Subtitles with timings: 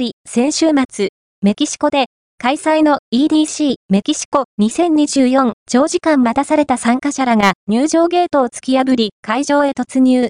[0.00, 1.10] り、先週末、
[1.42, 2.06] メキシコで、
[2.38, 10.28] 開催の EDC メキシコ2024長時間待たされた参加者らが入場ゲートを突き破り会場へ突入。